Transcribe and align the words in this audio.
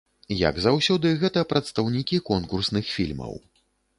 Як 0.49 0.55
заўсёды, 0.63 1.11
гэта 1.23 1.43
прадстаўнікі 1.51 2.21
конкурсных 2.31 2.91
фільмаў. 2.95 3.37